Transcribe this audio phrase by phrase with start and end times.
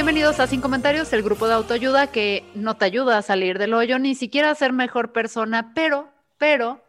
[0.00, 3.74] Bienvenidos a Sin Comentarios, el grupo de autoayuda que no te ayuda a salir del
[3.74, 6.82] hoyo, ni siquiera a ser mejor persona, pero, pero,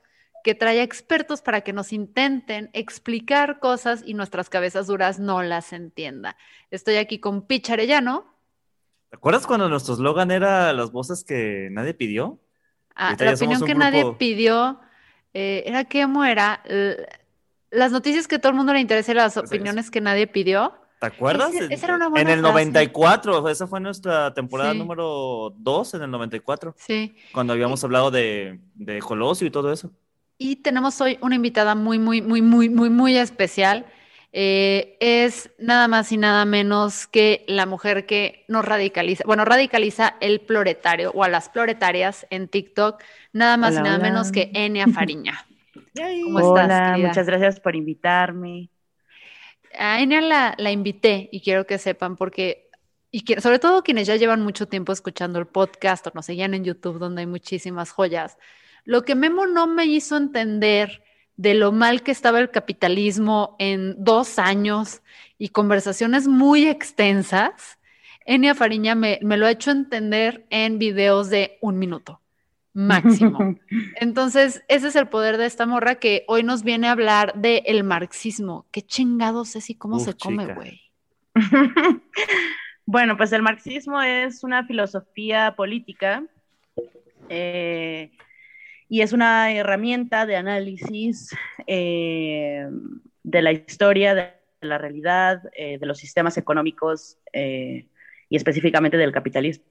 [0.46, 5.74] que trae expertos para que nos intenten explicar cosas y nuestras cabezas duras no las
[5.74, 6.38] entienda.
[6.72, 8.34] Estoy aquí con Pich Arellano.
[9.10, 12.40] ¿Te acuerdas cuando nuestro eslogan era las voces que nadie pidió?
[12.96, 14.80] Ah, la opinión que nadie pidió
[15.34, 16.64] eh, era que era
[17.72, 19.44] las noticias que todo el mundo le interesa y las es.
[19.44, 20.81] opiniones que nadie pidió.
[21.02, 21.52] ¿Te acuerdas?
[21.56, 22.54] Ese- En- esa era una En buena el frase.
[22.54, 24.78] 94, esa fue nuestra temporada Sí.
[24.78, 27.16] número 2 en el 94, Sí.
[27.34, 29.90] cuando habíamos hablado de, de Colosio y todo eso.
[30.38, 33.88] Y tenemos hoy una invitada muy, muy, muy, muy, muy, muy especial.
[34.32, 40.16] Eh, es nada más y nada menos que la mujer que nos radicaliza, bueno, radicaliza
[40.22, 43.02] el ploretario o a las ploretarias en TikTok,
[43.34, 44.04] nada más Hola, y nada hola.
[44.08, 45.46] menos que Enia Fariña.
[46.24, 47.08] ¿Cómo estás, Hola, querida?
[47.10, 48.70] muchas gracias por invitarme.
[49.78, 52.70] A Enia la, la invité y quiero que sepan porque,
[53.12, 56.64] y sobre todo quienes ya llevan mucho tiempo escuchando el podcast o nos seguían en
[56.64, 58.38] YouTube donde hay muchísimas joyas,
[58.84, 61.04] lo que Memo no me hizo entender
[61.38, 65.02] de lo mal que estaba el capitalismo en dos años
[65.38, 67.80] y conversaciones muy extensas,
[68.26, 72.22] Enia Fariña me, me lo ha hecho entender en videos de un minuto
[72.74, 73.56] máximo.
[73.96, 77.62] Entonces, ese es el poder de esta morra que hoy nos viene a hablar del
[77.66, 78.66] el marxismo.
[78.72, 80.82] ¿Qué chingados es y cómo Uf, se come, güey?
[82.86, 86.26] Bueno, pues el marxismo es una filosofía política
[87.30, 88.12] eh,
[88.90, 91.34] y es una herramienta de análisis
[91.68, 92.68] eh,
[93.24, 99.64] de la historia, de la realidad, eh, de los sistemas económicos y específicamente del capitalismo.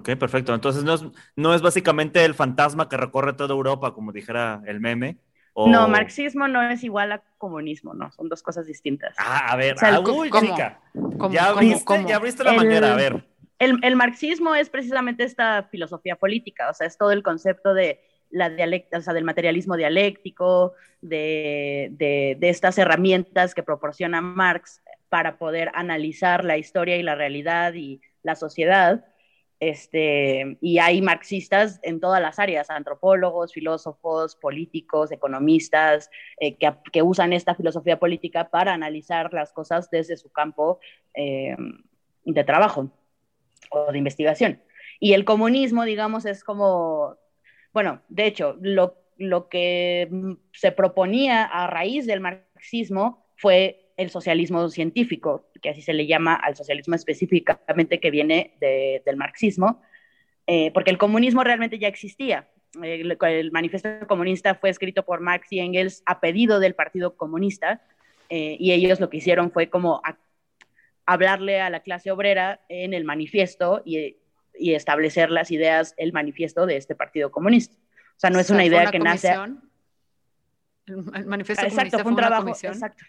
[0.00, 0.54] Ok, perfecto.
[0.54, 1.04] Entonces no es,
[1.36, 5.18] no es básicamente el fantasma que recorre toda Europa, como dijera el meme.
[5.52, 9.14] o- No, marxismo no es igual a comunismo, no, son dos cosas distintas.
[9.18, 10.46] Ah, a ver, O sea, el ah, co- uy, ¿cómo?
[10.46, 10.80] chica.
[10.92, 12.08] ¿Cómo, Ya cómo, abriste, cómo?
[12.08, 13.24] ya abriste la El- manguera, a ver.
[13.58, 18.00] El, el marxismo es precisamente esta filosofía política, o sea, es todo el concepto de
[18.30, 20.72] la dialecta, o sea, del materialismo dialéctico,
[21.02, 24.80] de, de, de estas herramientas que proporciona Marx
[25.10, 29.04] para poder analizar la historia y la realidad y la sociedad.
[29.60, 37.02] Este, y hay marxistas en todas las áreas, antropólogos, filósofos, políticos, economistas, eh, que, que
[37.02, 40.80] usan esta filosofía política para analizar las cosas desde su campo
[41.12, 41.54] eh,
[42.24, 42.90] de trabajo
[43.70, 44.62] o de investigación.
[44.98, 47.16] Y el comunismo, digamos, es como,
[47.74, 54.10] bueno, de hecho, lo, lo que mm, se proponía a raíz del marxismo fue el
[54.10, 59.82] socialismo científico, que así se le llama al socialismo específicamente que viene de, del marxismo,
[60.46, 62.48] eh, porque el comunismo realmente ya existía.
[62.82, 67.82] El, el, manifiesto comunista fue escrito por Marx y Engels a pedido del Partido Comunista,
[68.30, 70.16] eh, y ellos lo que hicieron fue como a,
[71.04, 74.16] hablarle a la clase obrera en el manifiesto y,
[74.54, 77.76] y, establecer las ideas, el manifiesto de este Partido Comunista.
[78.16, 79.34] O sea, no es O sea, una idea una que nace...
[80.86, 82.72] El manifiesto Exacto, comunista fue un trabajo, comisión.
[82.72, 83.04] exacto.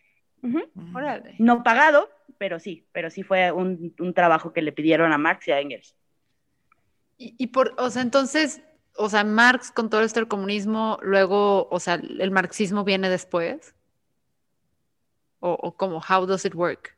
[0.94, 1.36] Órale.
[1.40, 5.48] No pagado, pero sí, pero sí fue un, un trabajo que le pidieron a Marx
[5.48, 5.96] y a Engels.
[7.18, 8.62] Y, y por, o sea, entonces,
[8.96, 13.76] o sea, Marx con todo esto del comunismo, luego, o sea, el marxismo viene después.
[15.40, 16.98] O, o como, how does it work?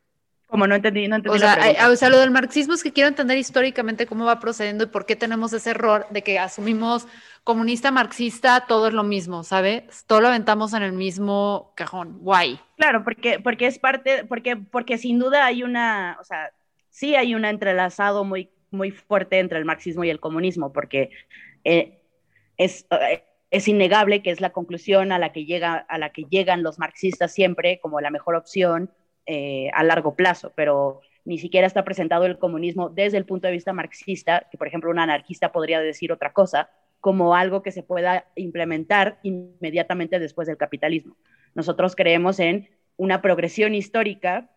[0.54, 1.90] Como no entendí, no entendí O sea, la pregunta.
[1.90, 5.04] o sea, lo del marxismo es que quiero entender históricamente cómo va procediendo y por
[5.04, 7.08] qué tenemos ese error de que asumimos
[7.42, 10.04] comunista, marxista, todo es lo mismo, ¿sabes?
[10.06, 12.20] Todo lo aventamos en el mismo cajón.
[12.20, 12.60] Guay.
[12.76, 16.52] Claro, porque, porque es parte, porque, porque sin duda hay una, o sea,
[16.88, 21.10] sí hay un entrelazado muy, muy fuerte entre el marxismo y el comunismo, porque
[21.64, 21.98] eh,
[22.58, 26.26] es, eh, es innegable que es la conclusión a la que, llega, a la que
[26.30, 28.92] llegan los marxistas siempre como la mejor opción
[29.26, 33.54] eh, a largo plazo, pero ni siquiera está presentado el comunismo desde el punto de
[33.54, 37.82] vista marxista, que por ejemplo un anarquista podría decir otra cosa, como algo que se
[37.82, 41.16] pueda implementar inmediatamente después del capitalismo.
[41.54, 44.50] Nosotros creemos en una progresión histórica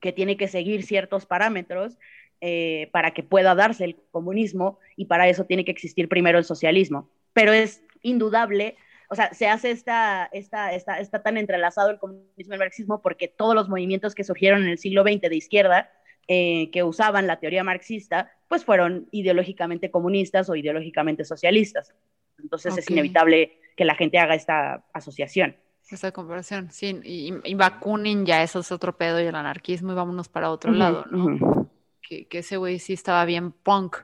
[0.00, 1.98] que tiene que seguir ciertos parámetros
[2.40, 6.44] eh, para que pueda darse el comunismo y para eso tiene que existir primero el
[6.44, 7.08] socialismo.
[7.32, 8.76] Pero es indudable,
[9.10, 13.02] o sea, se hace esta, esta, esta, está tan entrelazado el comunismo y el marxismo
[13.02, 15.90] porque todos los movimientos que surgieron en el siglo XX de izquierda
[16.28, 21.94] eh, que usaban la teoría marxista, pues fueron ideológicamente comunistas o ideológicamente socialistas.
[22.38, 25.56] Entonces es inevitable que la gente haga esta asociación.
[25.90, 29.94] Esa comparación, sí, y, y Bakunin ya eso es otro pedo y el anarquismo y
[29.94, 31.68] vámonos para otro lado, ¿no?
[32.04, 33.96] que, ese güey sí estaba bien punk.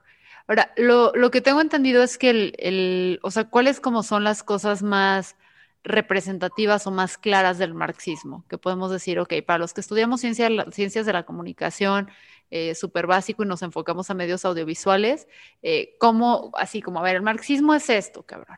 [0.51, 4.25] Ahora, lo, lo, que tengo entendido es que el, el, o sea, ¿cuáles como son
[4.25, 5.37] las cosas más
[5.85, 8.45] representativas o más claras del marxismo?
[8.49, 12.11] Que podemos decir, ok, para los que estudiamos ciencia, ciencias de la comunicación,
[12.51, 15.29] eh, súper básico y nos enfocamos a medios audiovisuales,
[15.63, 18.57] eh, ¿cómo, así como, a ver, el marxismo es esto, cabrón?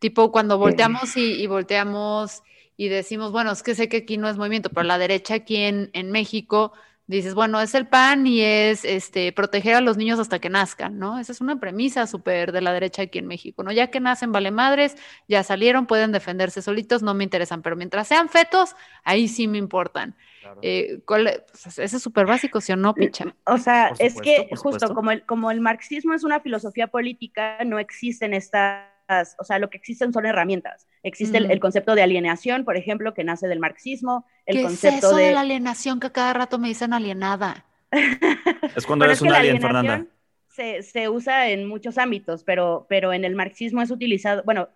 [0.00, 2.42] Tipo, cuando volteamos y, volteamos
[2.76, 5.58] y decimos, bueno, es que sé que aquí no es movimiento, pero la derecha aquí
[5.58, 6.72] en, en México
[7.16, 10.98] dices, bueno, es el PAN y es este, proteger a los niños hasta que nazcan,
[10.98, 11.18] ¿no?
[11.18, 13.72] Esa es una premisa súper de la derecha aquí en México, ¿no?
[13.72, 14.96] Ya que nacen, vale madres,
[15.28, 19.58] ya salieron, pueden defenderse solitos, no me interesan, pero mientras sean fetos, ahí sí me
[19.58, 20.14] importan.
[20.62, 23.34] Eh, ¿cuál, pues, ese es súper básico, ¿sí o no, Picha?
[23.44, 27.78] O sea, es que justo como el, como el marxismo es una filosofía política, no
[27.78, 28.89] existen estas
[29.38, 30.86] o sea, lo que existen son herramientas.
[31.02, 34.26] Existe el, concepto de alienación, por ejemplo, que nace del marxismo.
[34.46, 35.32] El ¿Qué concepto es eso de...
[35.32, 37.64] la alienación que cada rato me dicen alienada?
[38.76, 40.06] es cuando eres un alien, Fernanda.
[40.48, 44.68] Se, se, usa en muchos ámbitos, pero, pero en el marxismo es utilizado, bueno,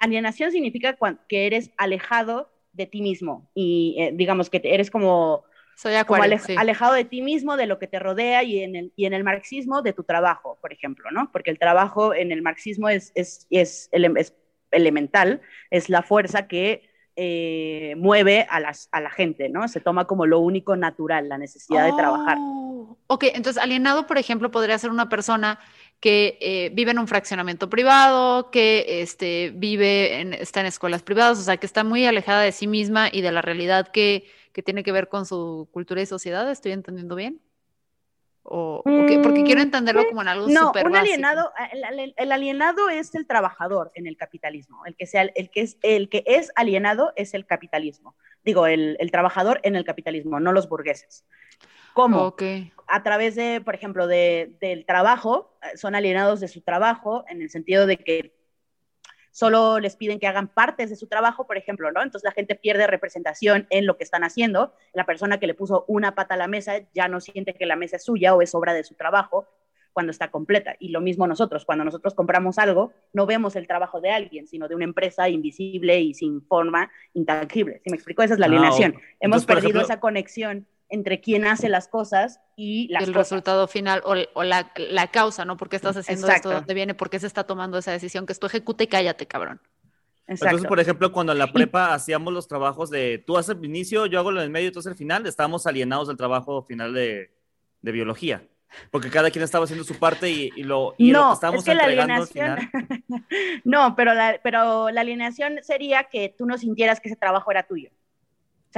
[0.00, 0.96] alienación significa
[1.28, 5.44] que eres alejado de ti mismo y eh, digamos que eres como
[5.76, 5.94] soy
[6.56, 9.22] alejado de ti mismo, de lo que te rodea y en, el, y en el
[9.24, 11.30] marxismo de tu trabajo, por ejemplo, ¿no?
[11.30, 13.90] Porque el trabajo en el marxismo es, es, es,
[14.70, 19.68] elemental, es la fuerza que eh, mueve a, las, a la gente, ¿no?
[19.68, 22.38] Se toma como lo único natural, la necesidad de trabajar.
[22.40, 25.58] Oh, ok, entonces alienado, por ejemplo, podría ser una persona
[26.00, 31.38] que eh, vive en un fraccionamiento privado, que este, vive en, está en escuelas privadas,
[31.38, 34.24] o sea, que está muy alejada de sí misma y de la realidad que
[34.56, 37.42] que tiene que ver con su cultura y sociedad, ¿estoy entendiendo bien?
[38.42, 41.52] O, porque quiero mm, entenderlo como en algo no, un alienado,
[42.16, 44.86] el, alienado es el trabajador en el capitalismo.
[44.86, 48.16] El que, sea, el, que es, el que es alienado es el capitalismo.
[48.46, 51.26] Digo, el, trabajador en el capitalismo, no los burgueses.
[51.92, 52.34] ¿Cómo?
[52.86, 57.42] A través de, por ejemplo, de, del trabajo, eh, son alienados de su trabajo en
[57.42, 58.35] el sentido de que
[59.36, 62.02] solo les piden que hagan partes de su trabajo, por ejemplo, ¿no?
[62.02, 64.72] Entonces la gente pierde representación en lo que están haciendo.
[64.94, 67.76] La persona que le puso una pata a la mesa ya no siente que la
[67.76, 69.46] mesa es suya o es obra de su trabajo
[69.92, 70.76] cuando está completa.
[70.78, 74.68] Y lo mismo nosotros, cuando nosotros compramos algo, no vemos el trabajo de alguien, sino
[74.68, 77.82] de una empresa invisible y sin forma intangible.
[77.84, 78.22] ¿Sí me explico?
[78.22, 78.94] Esa es la ah, alineación.
[79.20, 84.42] Hemos perdido esa conexión entre quién hace las cosas y las el resultado final o,
[84.44, 84.72] la,
[85.10, 85.56] causa, ¿no?
[85.56, 86.50] ¿Por qué estás haciendo esto?
[86.50, 86.94] ¿Dónde viene?
[86.94, 88.26] ¿Por qué se está tomando esa decisión?
[88.26, 89.60] Que es tu ejecuta y cállate, cabrón.
[90.26, 94.06] Entonces, por ejemplo, cuando en la prepa hacíamos los trabajos de tú haces el inicio,
[94.06, 97.30] yo hago lo del medio, tú haces el final, estábamos alienados del trabajo final de,
[97.80, 98.42] biología.
[98.90, 101.64] Porque cada quien estaba haciendo su parte y, lo, y no, lo que estábamos es
[101.64, 102.50] que entregando la alineación...
[102.50, 103.04] al final.
[103.64, 107.62] no, pero la, pero la alineación sería que tú no sintieras que ese trabajo era
[107.62, 107.90] tuyo.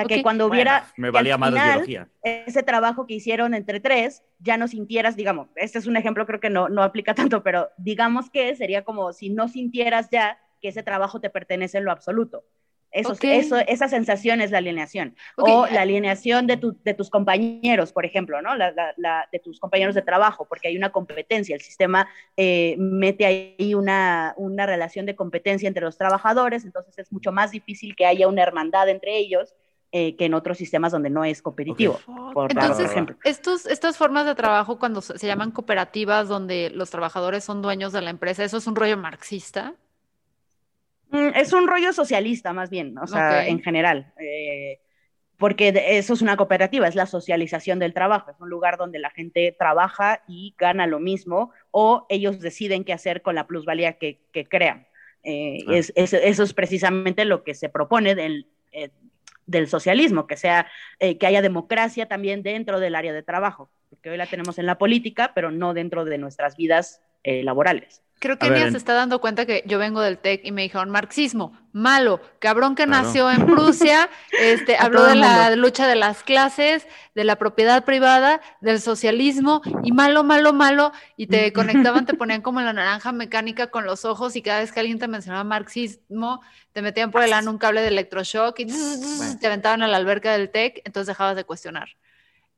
[0.05, 0.87] O sea, que cuando hubiera...
[0.97, 2.09] me valía más la biología.
[2.23, 6.41] Ese trabajo que hicieron entre tres, ya no sintieras, digamos, este es un ejemplo, creo
[6.41, 10.69] que no, no aplica tanto, pero digamos que sería como si no sintieras ya que
[10.69, 12.45] ese trabajo te pertenece en lo absoluto.
[12.91, 15.15] Eso, eso, esa sensación es la alineación.
[15.37, 18.57] O la alineación de, tu, de, tus compañeros, por ejemplo, ¿no?
[18.57, 21.55] La, la, de tus compañeros de trabajo, porque hay una competencia.
[21.55, 27.13] El sistema eh, mete ahí una, una relación de competencia entre los trabajadores, entonces es
[27.13, 29.55] mucho más difícil que haya una hermandad entre ellos
[29.91, 31.99] eh, que en otros sistemas donde no es competitivo.
[32.35, 33.17] Por, Entonces, ejemplo.
[33.25, 38.03] Estos, estas formas de trabajo, cuando se llaman cooperativas, donde los trabajadores son dueños de
[38.03, 39.75] la empresa, ¿eso es un rollo marxista?
[41.11, 44.13] Mm, es un rollo socialista, más bien, o sea, en general.
[44.21, 44.79] Eh,
[45.39, 49.09] porque eso es una cooperativa, es la socialización del trabajo, es un lugar donde la
[49.09, 54.19] gente trabaja y gana lo mismo, o ellos deciden qué hacer con la plusvalía que,
[54.51, 54.87] crean.
[55.23, 58.49] Eh, es, eso es precisamente lo que se propone del,
[59.49, 60.69] del socialismo, que sea,
[61.01, 64.67] eh, que haya democracia también dentro del área de trabajo, porque hoy la tenemos en
[64.67, 68.03] la política, pero no dentro de nuestras vidas eh, laborales.
[68.21, 70.91] Creo que Nia se está dando cuenta que yo vengo del TEC y me dijeron
[70.91, 74.11] marxismo, malo, cabrón que nació en Prusia,
[74.41, 79.93] este, habló de la lucha de las clases, de la propiedad privada, del socialismo y
[79.93, 81.53] malo, malo, malo, y te
[81.93, 84.99] conectaban, te ponían como la naranja mecánica con los ojos y cada vez que alguien
[84.99, 86.41] te mencionaba marxismo,
[86.73, 88.67] te metían por el ano un cable de electroshock y
[89.41, 91.89] te aventaban a la alberca del TEC, entonces dejabas de cuestionar.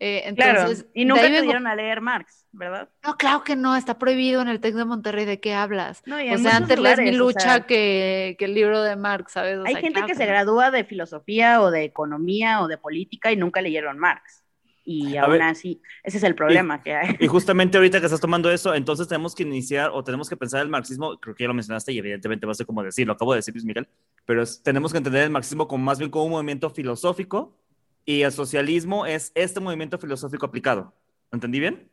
[0.02, 2.88] Eh, Claro, entonces, y nunca te dieron a leer Marx, ¿verdad?
[3.04, 6.02] No, claro que no, está prohibido en el TEC de Monterrey, ¿de qué hablas?
[6.07, 8.97] No, y O sea, antes lees mi o lucha sea, que, que el libro de
[8.97, 9.59] Marx, ¿sabes?
[9.59, 10.30] O Hay sea, gente claro que se no.
[10.30, 14.42] gradúa de filosofía o de economía o de política y nunca leyeron Marx.
[14.83, 17.16] Y A aún ver, así, ese es el problema que hay.
[17.21, 20.62] Y justamente ahorita que estás tomando eso, entonces tenemos que iniciar o tenemos que pensar
[20.62, 23.12] el marxismo, creo que ya lo mencionaste y evidentemente va a ser como decir, lo
[23.12, 23.87] acabo de decir Luis Miguel,
[24.25, 27.54] pero es- tenemos que entender el marxismo como más bien como un movimiento filosófico
[28.04, 30.92] y el socialismo es este movimiento filosófico aplicado.
[31.30, 31.88] ¿Lo ¿Entendí bien?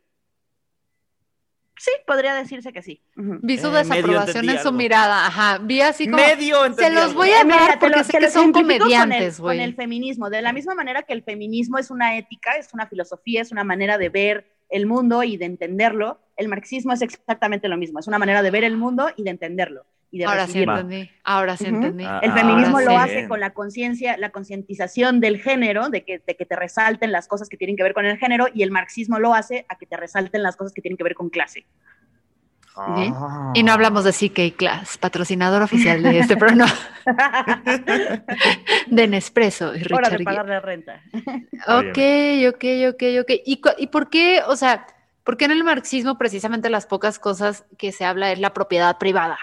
[1.80, 3.00] Sí, podría decirse que sí.
[3.14, 4.72] Vi su Eh, desaprobación en su algo.
[4.72, 6.16] mirada, ajá, vi así como...
[6.16, 9.36] Medio Se los voy a Eh, dar te porque lo- sé que son con comediantes,
[9.36, 9.60] Con güey.
[9.60, 13.42] el feminismo, de la misma manera que el feminismo es una ética, es una filosofía,
[13.42, 17.76] es una manera de ver el mundo y de entenderlo, el marxismo es exactamente lo
[17.76, 20.62] mismo, es una manera de ver el mundo y de entenderlo y de Ahora sí
[20.62, 22.04] entendí, ahora sí entendí.
[22.04, 22.84] Ah, El ahora feminismo sí.
[22.86, 23.28] lo hace Bien.
[23.28, 27.48] con la conciencia, la concientización del género, de que, de que te resalten las cosas
[27.48, 29.96] que tienen que ver con el género, y el marxismo lo hace a que te
[29.96, 31.66] resalten las cosas que tienen que ver con clase.
[32.80, 33.52] Ah.
[33.54, 36.72] Y no hablamos de CK Class, patrocinador oficial de este programa,
[38.86, 41.02] de Nespresso y Hora Richard de pagar la renta.
[41.66, 41.98] Ok,
[42.48, 43.30] ok, ok, ok.
[43.44, 44.86] ¿Y, ¿Y por qué, o sea,
[45.24, 48.96] por qué en el marxismo precisamente las pocas cosas que se habla es la propiedad
[48.96, 49.38] privada?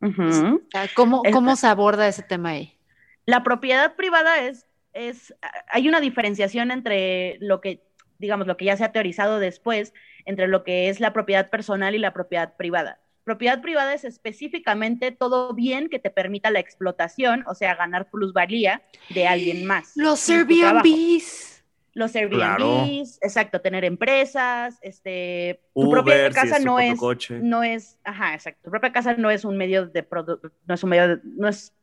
[0.00, 0.22] Ujú.
[0.22, 2.78] O sea, ¿cómo, ¿Cómo se aborda ese tema ahí?
[3.26, 5.34] La propiedad privada es, es,
[5.68, 7.82] hay una diferenciación entre lo que,
[8.18, 9.92] digamos, lo que ya se ha teorizado después,
[10.24, 13.00] entre lo que es la propiedad personal y la propiedad privada.
[13.24, 18.80] Propiedad privada es específicamente todo bien que te permita la explotación, o sea, ganar plusvalía
[19.10, 19.92] de alguien más.
[19.96, 20.26] Los.
[20.30, 21.57] Airbnbs.
[21.98, 22.82] Los Claro.
[22.84, 27.38] Airbnbs, exacto, tener empresas, este, tu Uber, propia si casa es no es, coche.
[27.42, 30.06] no es, ajá, exacto, tu propia casa no es un medio de
[30.66, 31.74] no es un medio, de- no es,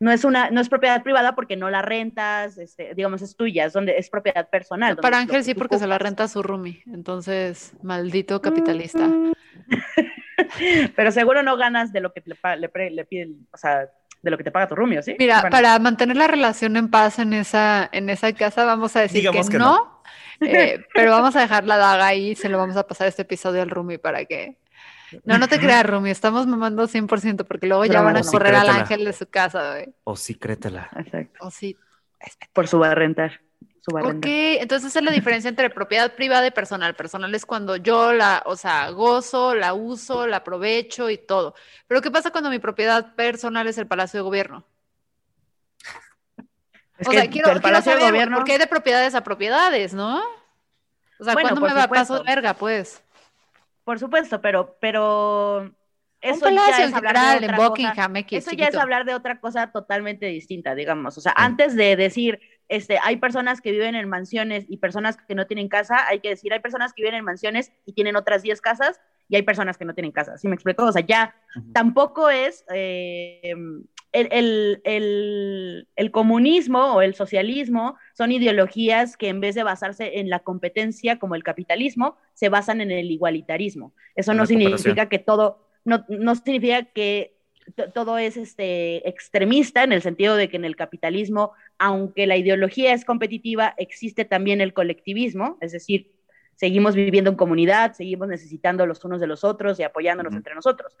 [0.00, 3.64] no es una, no es propiedad privada porque no la rentas, este, digamos, es tuya,
[3.64, 4.96] es donde es propiedad personal.
[4.96, 6.82] Para Ángel sí, porque se la renta a su roomie.
[6.86, 9.06] Entonces, maldito capitalista.
[9.06, 9.32] Mm.
[10.96, 13.90] Pero seguro no ganas de lo que le, le, pre- le piden, o sea,
[14.24, 15.14] de lo que te paga tu roomie, ¿o ¿sí?
[15.18, 19.00] Mira, Bueno, para mantener la relación en paz en esa, en esa casa, vamos a
[19.00, 20.02] decir que, que no,
[20.40, 23.22] eh, pero vamos a dejar la daga ahí y se lo vamos a pasar este
[23.22, 24.56] episodio al roomie para que...
[25.24, 28.66] No, no te creas, roomie, estamos mamando 100% porque luego ya van a correr al
[28.66, 29.94] Sí, ángel de su casa, güey.
[30.02, 30.90] O sí, créetela.
[30.96, 31.76] Exacto, O sí.
[32.52, 33.40] por su rentar,
[33.84, 34.34] su Ok, rentar.
[34.60, 36.94] entonces esa es la diferencia entre propiedad privada y personal.
[36.94, 41.54] Personal es cuando yo la, o sea, gozo, la uso, la aprovecho y todo.
[41.86, 44.66] Pero ¿qué pasa cuando mi propiedad personal es el Palacio de Gobierno?
[46.98, 49.94] Es o sea, quiero, el quiero Palacio de Gobierno, porque hay de propiedades a propiedades,
[49.94, 50.22] ¿no?
[51.18, 52.24] O sea, Bueno, ¿cuándo me va paso de supuesto.
[52.24, 53.02] verga, pues?
[53.84, 55.74] por supuesto, pero, pero
[56.28, 57.96] Un eso palacio ya en es hablar de en otra cosa.
[58.14, 61.18] X, Eso ya es hablar de otra cosa totalmente distinta, digamos.
[61.18, 65.34] O sea, antes de decir, este, hay personas que viven en mansiones y personas que
[65.34, 68.42] no tienen casa, hay que decir, hay personas que viven en mansiones y tienen otras
[68.42, 70.36] 10 casas y hay personas que no tienen casa.
[70.38, 70.84] ¿Sí me explico?
[70.84, 71.34] O sea, ya
[71.72, 73.54] tampoco es eh,
[74.12, 80.18] el, el- el- el comunismo o el socialismo son ideologías que en vez de basarse
[80.20, 83.92] en la competencia como el capitalismo, se basan en el igualitarismo.
[84.14, 87.36] Eso no significa que todo, no, no significa que
[87.94, 92.92] todo es este, extremista en el sentido de que en el capitalismo, aunque la ideología
[92.92, 96.12] es competitiva, existe también el colectivismo, es decir,
[96.56, 100.96] seguimos viviendo en comunidad, seguimos necesitando los unos de los otros y apoyándonos entre nosotros.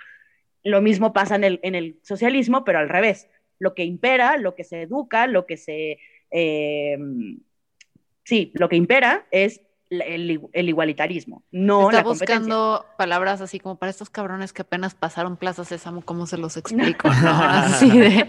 [0.62, 3.28] Lo mismo pasa en el, en el socialismo, pero al revés.
[3.58, 5.98] Lo que impera, lo que se educa, lo que se...
[6.30, 6.98] eh,
[8.24, 9.60] sí, lo que impera es
[10.02, 12.36] el, el igualitarismo, no Está la competencia.
[12.38, 16.56] buscando palabras así como para estos cabrones que apenas pasaron Plaza Sésamo, ¿cómo se los
[16.58, 17.08] explico?
[17.22, 18.26] No, así de...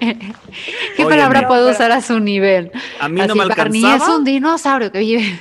[0.96, 2.72] ¿Qué Oye, palabra no, puedo pero- usar a su nivel?
[3.00, 4.18] A mí no me Barney es alcanzaba.
[4.18, 5.40] un dinosaurio que vive...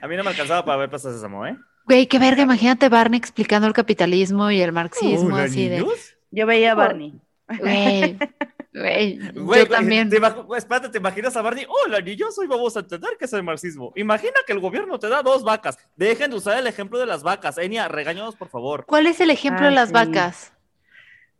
[0.00, 1.56] A mí no me alcanzaba para ver Plaza Sésamo, ¿eh?
[1.84, 5.80] Güey, qué verga, imagínate Barney explicando el capitalismo y el marxismo, así de...
[5.80, 6.14] niños.
[6.30, 7.14] Yo veía a Barney.
[7.58, 8.16] Güey,
[8.72, 10.08] güey, Güey, yo también.
[10.08, 10.16] Te,
[10.56, 11.66] espérate, ¿te imaginas a Barney?
[11.68, 13.92] Hola, niños, hoy vamos a entender qué es el marxismo.
[13.96, 15.78] Imagina que el gobierno te da dos vacas.
[15.96, 17.58] Dejen de usar el ejemplo de las vacas.
[17.58, 18.84] Enia, regáñanos, por favor.
[18.86, 19.94] ¿Cuál es el ejemplo Ay, de las sí.
[19.94, 20.52] vacas?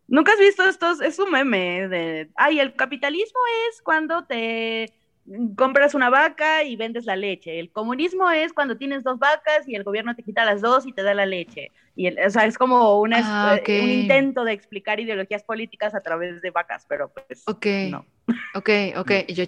[0.07, 1.01] ¿Nunca has visto estos?
[1.01, 4.93] Es un meme de, ay, el capitalismo es cuando te
[5.55, 7.59] compras una vaca y vendes la leche.
[7.59, 10.93] El comunismo es cuando tienes dos vacas y el gobierno te quita las dos y
[10.93, 11.71] te da la leche.
[11.95, 16.01] Y el- o sea, es como una, Ah, un intento de explicar ideologías políticas a
[16.01, 18.05] través de vacas, pero pues Ok, no.
[18.55, 19.11] ok, ok.
[19.29, 19.45] Yo,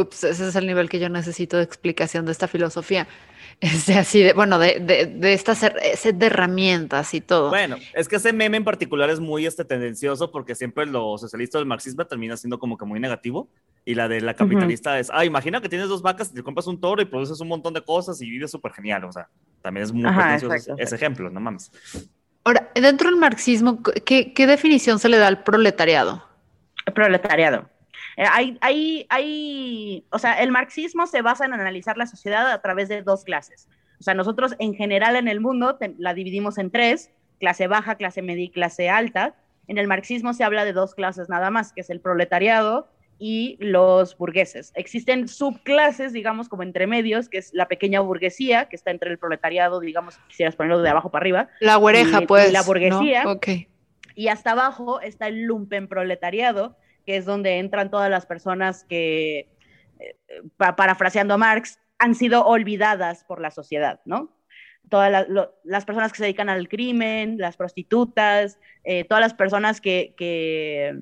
[0.00, 3.06] ups, ese es el nivel que yo necesito de explicación de esta filosofía.
[3.60, 5.74] Este, así de, bueno, de, de, de esta set
[6.14, 7.48] de herramientas y todo.
[7.48, 11.58] Bueno, es que ese meme en particular es muy este, tendencioso porque siempre lo socialista
[11.58, 13.48] del marxismo termina siendo como que muy negativo
[13.88, 16.66] Y la de la capitalista es, ah, imagina que tienes dos vacas y te compras
[16.66, 19.02] un toro y produces un montón de cosas y vives súper genial.
[19.04, 19.30] O sea,
[19.62, 21.72] también es muy Ajá, pretencioso exacto, ese ejemplo, no mames.
[22.44, 26.22] Ahora, dentro del marxismo, ¿qué, qué definición se le da al proletariado?
[26.94, 27.66] proletariado.
[28.18, 32.60] Eh, hay, hay, hay, o sea, el marxismo se basa en analizar la sociedad a
[32.60, 33.68] través de dos clases.
[34.00, 37.94] O sea, nosotros en general en el mundo te- la dividimos en tres, clase baja,
[37.94, 39.34] clase media y clase alta.
[39.66, 43.56] En el marxismo se habla de dos clases nada más, que es el proletariado y
[43.60, 44.70] los burgueses.
[44.74, 49.18] Existen subclases, digamos, como entre medios, que es la pequeña burguesía, que está entre el
[49.18, 52.52] proletariado, digamos, si quisieras ponerlo de abajo para arriba, La güereja, Y- y pues.
[52.52, 53.24] la burguesía.
[53.24, 53.32] ¿no?
[53.32, 53.48] Ok.
[54.14, 59.48] y hasta abajo está el lumpen proletariado, que es donde entran todas las personas que,
[60.00, 60.16] eh,
[60.56, 64.36] pa- parafraseando a Marx, han sido olvidadas por la sociedad, ¿no?
[64.88, 69.34] Todas la- lo- las personas que se dedican al crimen, las prostitutas, eh, todas las
[69.34, 70.98] personas que, que,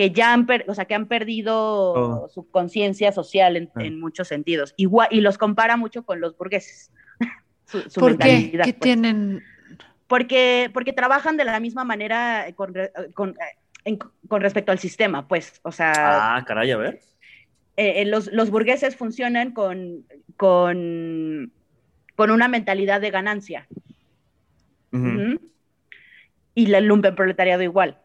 [0.00, 1.54] que ya han, per- o sea, que han perdido
[1.92, 2.28] Oh.
[2.30, 3.82] su conciencia social en, Ah.
[3.84, 4.72] en muchos sentidos.
[4.78, 6.90] Igual, y los compara mucho con los burgueses.
[7.66, 8.32] su, su ¿Por qué?
[8.32, 9.42] mentalidad, ¿Qué pues tienen?
[10.06, 13.36] porque, porque trabajan de la misma manera con, re- con,
[13.84, 15.92] en- con respecto al sistema, pues, o sea,
[16.36, 17.00] Ah, caray, a ver.
[17.76, 20.06] eh, eh, los, los burgueses funcionan con,
[20.38, 21.52] con,
[22.16, 23.68] con una mentalidad de ganancia.
[24.92, 25.06] Ujú.
[25.08, 25.40] Ujú.
[26.54, 27.98] Y el lumpen proletariado igual,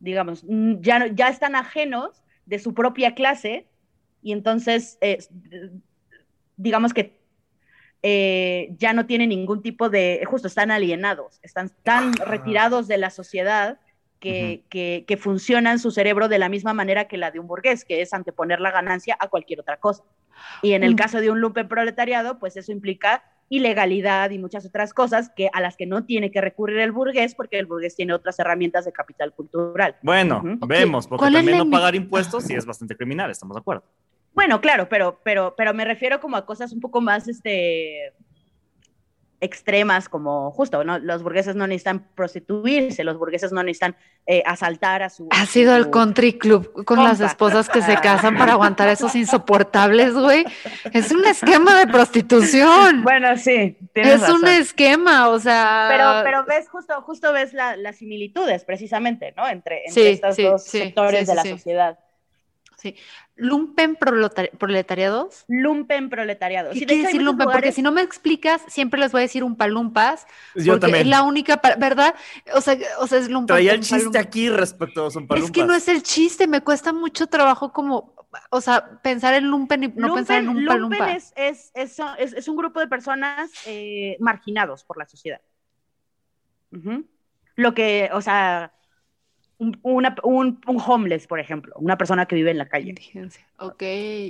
[0.00, 0.44] digamos,
[0.80, 3.66] ya, ya están ajenos de su propia clase
[4.22, 5.18] y entonces, eh,
[6.56, 7.18] digamos que
[8.02, 13.10] eh, ya no tienen ningún tipo de, justo están alienados, están tan retirados de la
[13.10, 13.78] sociedad
[14.20, 17.84] que, que, que funcionan su cerebro de la misma manera que la de un burgués,
[17.84, 20.04] que es anteponer la ganancia a cualquier otra cosa.
[20.62, 20.96] Y en el Mm.
[20.96, 25.60] caso de un lumpen proletariado, pues eso implica ilegalidad y muchas otras cosas que a
[25.60, 28.92] las que no tiene que recurrir el burgués porque el burgués tiene otras herramientas de
[28.92, 29.96] capital cultural.
[30.02, 33.60] Bueno, vemos, porque ¿cuál es también no pagar impuestos sí es bastante criminal, estamos de
[33.60, 33.84] acuerdo.
[34.34, 38.12] Bueno, claro, pero, pero, pero me refiero como a cosas un poco más este,
[39.40, 40.98] extremas, como justo, ¿no?
[40.98, 43.96] Los burgueses no necesitan prostituirse, los burgueses no necesitan
[44.26, 45.28] eh, asaltar a su...
[45.30, 50.14] Ha sido su- country club con las esposas que se casan para aguantar esos insoportables,
[50.14, 50.44] güey.
[50.92, 53.02] Es un esquema de prostitución.
[53.02, 55.86] Bueno, sí, es un esquema, o sea.
[55.90, 59.46] Pero, pero ves, justo, justo ves la- las similitudes, precisamente, ¿no?
[59.48, 61.50] Entre, entre Sí, estos sí, dos sí, sectores sí, de la sí.
[61.50, 61.98] sociedad.
[62.90, 62.96] Sí.
[63.36, 65.44] Lumpen proletari- proletariados.
[65.48, 66.70] Lumpen proletariado.
[66.72, 67.48] ¿Qué Sí, quiere decir lumpen?
[67.50, 70.26] Porque si no me explicas, siempre les voy a decir un palumpas.
[70.54, 71.02] Yo porque también.
[71.02, 72.14] es la única, ¿verdad?
[72.54, 73.54] O sea, o sea es lumpen.
[73.54, 76.92] Traía el chiste aquí respecto a los Es que no es el chiste, me cuesta
[76.92, 78.14] mucho trabajo como,
[78.50, 81.12] o sea, pensar en lumpen y no pensar en un lumpen palumpa.
[81.12, 85.40] es, es, es, es- es un grupo de personas eh, marginados por la sociedad.
[87.56, 88.72] Lo que, o sea,
[89.58, 92.90] un, una- un, un homeless, por ejemplo, una persona que vive en la calle.
[92.90, 93.46] Indigencia.
[93.58, 93.82] Ok,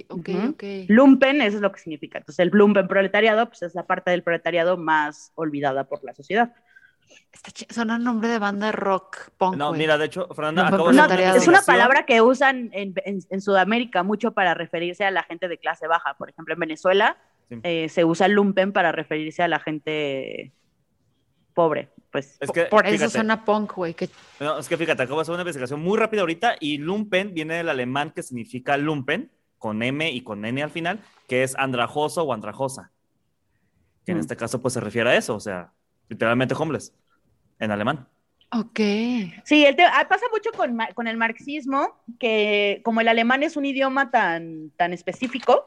[0.09, 0.49] ok, Ujú.
[0.51, 0.62] ok.
[0.89, 2.19] Lumpen, eso es lo que significa.
[2.19, 6.55] Entonces, el lumpen proletariado, pues es la parte del proletariado más olvidada por la sociedad.
[7.33, 9.57] Está Suena nombre de banda de rock punk.
[9.57, 11.37] No, mira, de hecho, Fernanda, No acabo de hacer proletariado.
[11.39, 15.49] Es una palabra que usan en, en- en Sudamérica mucho para referirse a la gente
[15.49, 16.15] de clase baja.
[16.15, 17.17] Por ejemplo, en Venezuela
[17.49, 17.61] Sí.
[17.62, 20.51] eh, se usa lumpen para referirse a la gente
[21.55, 21.91] pobre.
[22.11, 23.95] Pues Es que, Por eso fíjate, suena punk, güey.
[23.95, 24.09] que-
[24.40, 27.55] no, es que fíjate, acabo de hacer una investigación muy rápida ahorita y lumpen viene
[27.55, 32.23] del alemán que significa lumpen, con M y con N al final, que es andrajoso
[32.23, 32.90] o andrajosa.
[34.05, 34.21] Que en Mm.
[34.21, 35.73] este caso, pues se refiere a eso, o sea,
[36.09, 36.92] literalmente homeless,
[37.59, 38.07] en alemán.
[38.53, 38.79] Ok.
[39.45, 43.57] Sí, el te- ah, pasa mucho con, con el marxismo, que como el alemán es
[43.57, 45.66] un idioma tan, tan específico,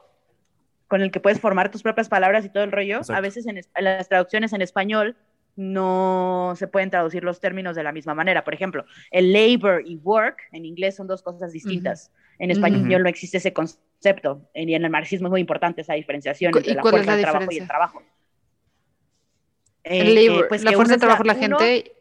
[0.88, 3.14] con el que puedes formar tus propias palabras y todo el rollo, Exacto.
[3.18, 5.16] a veces en, es- en las traducciones en español
[5.56, 8.44] no se pueden traducir los términos de la misma manera.
[8.44, 12.12] Por ejemplo, el labor y work en inglés son dos cosas distintas.
[12.38, 14.48] En español no existe ese concepto.
[14.54, 17.22] Y en el marxismo es muy importante esa diferenciación ¿Y cu- entre la fuerza del
[17.22, 18.02] trabajo y el trabajo.
[19.82, 21.92] El Eh, que, labor, pues, la fuerza de trabajo de la uno- gente.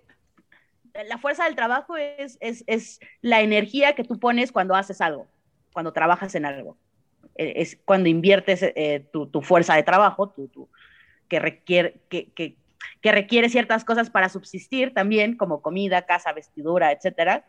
[1.07, 5.27] la fuerza del trabajo es, es, es la energía que tú pones cuando haces algo,
[5.73, 6.77] cuando trabajas en algo.
[7.35, 10.69] Eh, Es cuando inviertes eh, tu, tu fuerza de trabajo, tu, tu-
[11.29, 12.55] que, requiere, que, que,
[13.01, 17.45] que requiere ciertas cosas para subsistir también, como comida, casa, vestidura, etcétera.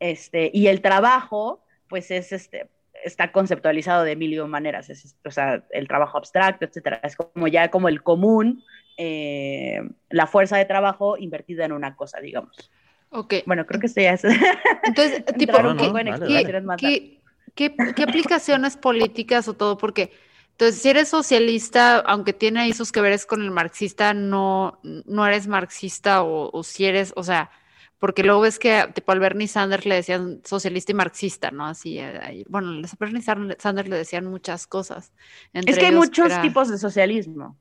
[0.00, 2.68] Este, y el trabajo, pues es este,
[3.04, 7.00] está conceptualizado de mil y un maneras, es, o sea, el trabajo abstracto, etcétera.
[7.02, 8.64] Es como ya como el común,
[8.96, 12.70] eh, la fuerza de trabajo invertida en una cosa, digamos.
[13.10, 13.34] Ok.
[13.46, 14.24] Bueno, creo que esto ya es.
[14.24, 17.20] Entonces, tipo, entrar No, un no, poco en dale, explicaciones más ¿qué,
[17.54, 19.78] qué, qué aplicaciones políticas o todo?
[19.78, 20.10] Porque,
[20.56, 25.26] entonces, si eres socialista, aunque tiene ahí sus que veres con el marxista, no, no
[25.26, 27.50] eres marxista o, o si eres, o sea,
[27.98, 31.66] porque luego ves que tipo al Bernie Sanders le decían socialista y marxista, ¿no?
[31.66, 35.12] Así, eh, bueno, a Bernie Sanders le decían muchas cosas.
[35.52, 37.58] es que hay muchos tipos de socialismo.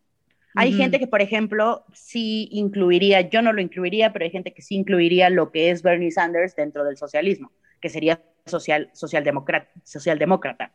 [0.56, 4.62] Hay gente que, por ejemplo, sí incluiría, yo no lo incluiría, pero hay gente que
[4.62, 10.72] sí incluiría lo que es Bernie Sanders dentro del socialismo, que sería social, socialdemócrata, socialdemócrata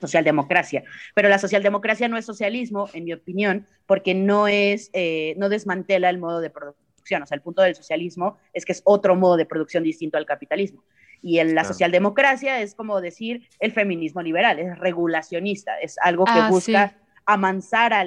[0.00, 0.84] socialdemocracia.
[1.14, 6.10] Pero la socialdemocracia no es socialismo, en mi opinión, porque no es, eh, no desmantela
[6.10, 7.22] el modo de producción.
[7.22, 10.26] O sea, el punto del socialismo es que es otro modo de producción distinto al
[10.26, 10.82] capitalismo.
[11.20, 16.32] Y en la socialdemocracia es como decir el feminismo liberal, es regulacionista, es algo que
[16.32, 18.04] ah, busca amansar a,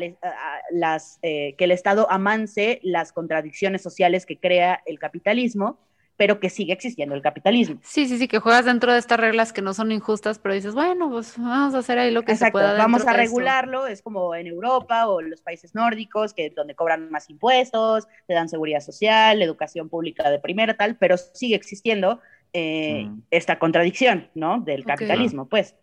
[0.71, 5.79] las, eh, que el Estado amance las contradicciones sociales que crea el capitalismo,
[6.17, 7.79] pero que sigue existiendo el capitalismo.
[7.83, 10.73] Sí, sí, sí, que juegas dentro de estas reglas que no son injustas, pero dices,
[10.73, 12.75] bueno, pues vamos a hacer ahí lo que se pueda.
[12.75, 17.11] Vamos a regularlo, es como en Europa o en los países nórdicos, que donde cobran
[17.11, 22.19] más impuestos, te dan seguridad social, educación pública de primera, tal, pero sigue existiendo
[22.51, 23.21] eh, mm.
[23.29, 24.59] esta contradicción, ¿no?
[24.59, 25.75] Del capitalismo, pues.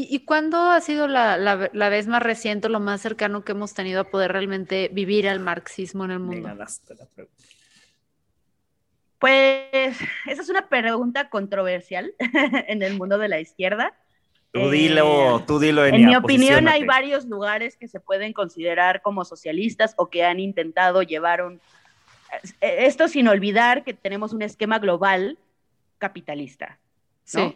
[0.00, 4.02] ¿Y, cuándo ha sido la, la, vez más reciente, lo más cercano que hemos tenido
[4.02, 6.48] a poder realmente vivir el marxismo en el mundo?
[9.18, 12.14] Pues esa es una pregunta controversial
[12.68, 13.94] en el mundo de la izquierda.
[14.52, 15.84] Tú dilo, eh, tú dilo.
[15.84, 20.40] en mi opinión hay varios lugares que se pueden considerar como socialistas o que han
[20.40, 21.60] intentado llevar un...
[22.60, 25.38] Eh, esto sin olvidar que tenemos un esquema global
[25.98, 26.78] capitalista.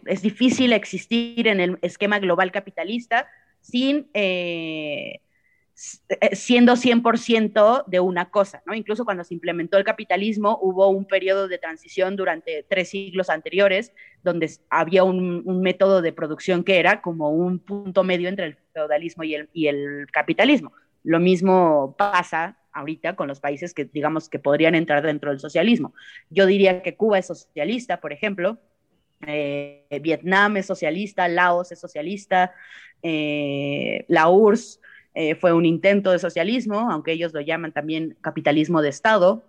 [0.05, 3.27] Es difícil existir en el esquema global capitalista
[3.63, 5.21] sin eh
[5.75, 8.75] siendo 100% de una cosa, ¿no?
[8.75, 13.93] Incluso cuando se implementó el capitalismo, hubo un periodo de transición durante tres siglos anteriores,
[14.23, 19.25] donde había un, método de producción que era como un punto medio entre el feudalismo
[19.25, 20.73] y el, y el capitalismo.
[21.05, 25.95] Lo mismo pasa ahorita con los países que digamos que podrían entrar dentro del socialismo.
[26.31, 28.59] Yo diría que Cuba es socialista, por ejemplo,
[29.27, 32.55] eh, Vietnam es socialista, Laos es socialista,
[33.03, 34.81] eh, la URSS
[35.15, 39.45] eh, fue un intento de socialismo, aunque ellos lo llaman también capitalismo de Estado.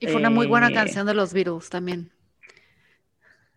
[0.00, 2.10] Y fue una muy buena canción de los Beatles también.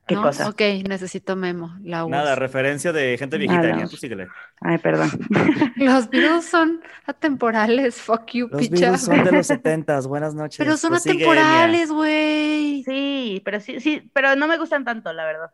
[0.07, 0.47] ¿Qué cosa?
[0.47, 1.75] Ok, necesito memo.
[1.83, 2.05] La.
[2.05, 3.87] Nada, referencia de gente viejita.
[3.87, 4.29] síguele.
[4.61, 5.09] Ay, perdón.
[5.75, 7.95] los Beatles son atemporales.
[7.95, 10.07] Fuck you, Los Beatles son de los setentas.
[10.07, 10.57] Buenas noches.
[10.57, 12.83] Pero son pues atemporales, güey.
[12.83, 15.51] Sí, pero sí, sí, pero no me gustan tanto, la verdad.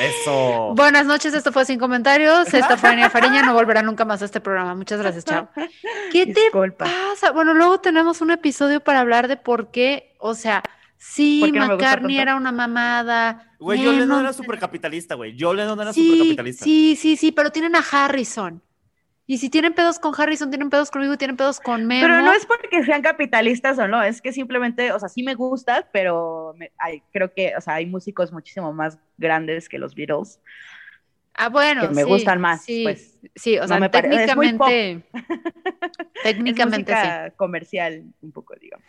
[0.00, 0.72] Eso.
[0.74, 2.52] Buenas noches, esto fue Sin Comentarios.
[2.54, 4.74] Esta fue Ania Fariña, no volverá nunca más a este programa.
[4.74, 5.48] Muchas gracias, chao.
[6.12, 7.32] ¿Qué te pasa?
[7.32, 10.62] Bueno, luego tenemos un episodio para hablar de por qué, o sea,
[10.96, 13.54] sí, McCartney era una mamada.
[13.58, 15.36] Güey, John Lennon era supercapitalista, güey.
[15.38, 16.64] John Lennon era sí, supercapitalista.
[16.64, 18.62] Sí, sí, sí, pero tienen a Harrison.
[19.30, 22.00] Y si tienen pedos con Harrison, tienen pedos conmigo, tienen pedos con Memo.
[22.00, 25.34] Pero no es porque sean capitalistas o no, es que simplemente, o sea, sí me
[25.34, 30.40] gusta, pero hay, creo que, o sea, hay músicos muchísimo más grandes que los Beatles.
[31.34, 33.20] Ah, bueno, que me gustan más, sí, pues.
[33.34, 35.02] Sí, o sea, técnicamente.
[36.22, 38.86] técnicamente es comercial, un poco, digamos.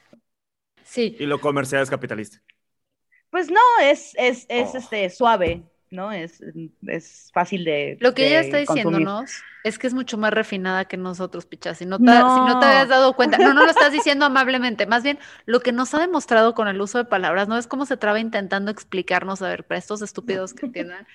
[0.86, 1.18] Sí.
[1.20, 2.42] Y lo comercial es capitalista.
[3.30, 4.78] Pues no, es, es, es oh.
[4.78, 5.64] este, suave.
[5.92, 6.12] ¿No?
[6.12, 6.44] Es,
[6.88, 7.98] es fácil de.
[8.00, 9.32] Lo que ella está diciéndonos
[9.64, 11.76] es que es mucho más refinada que nosotros, Picha.
[11.76, 14.86] Si no, te, si no te habías dado cuenta, no, no lo estás diciendo amablemente.
[14.86, 17.58] Más bien, lo que nos ha demostrado con el uso de palabras, ¿no?
[17.58, 21.08] Es cómo se traba intentando explicarnos, a ver, para estos estúpidos que entiendan.